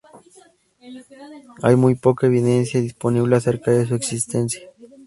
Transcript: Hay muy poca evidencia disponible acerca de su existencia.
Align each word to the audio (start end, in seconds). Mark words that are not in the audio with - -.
Hay 1.61 1.75
muy 1.75 1.93
poca 1.93 2.25
evidencia 2.25 2.81
disponible 2.81 3.35
acerca 3.35 3.69
de 3.69 3.85
su 3.85 3.93
existencia. 3.93 4.67